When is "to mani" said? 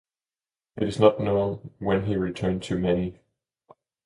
2.63-3.19